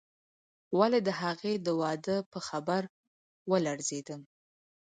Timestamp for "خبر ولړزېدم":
2.47-4.21